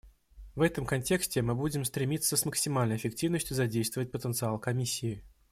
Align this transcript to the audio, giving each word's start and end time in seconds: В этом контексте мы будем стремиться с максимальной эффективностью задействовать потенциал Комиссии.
В 0.55 0.61
этом 0.63 0.83
контексте 0.87 1.43
мы 1.43 1.53
будем 1.53 1.85
стремиться 1.85 2.35
с 2.35 2.43
максимальной 2.45 2.95
эффективностью 2.95 3.55
задействовать 3.55 4.11
потенциал 4.11 4.57
Комиссии. 4.57 5.23